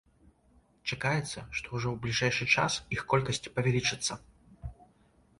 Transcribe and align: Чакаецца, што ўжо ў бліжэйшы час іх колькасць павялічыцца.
Чакаецца, 0.91 1.39
што 1.57 1.67
ўжо 1.75 1.87
ў 1.91 1.95
бліжэйшы 2.05 2.47
час 2.53 2.77
іх 2.97 3.03
колькасць 3.13 3.41
павялічыцца. 3.59 4.13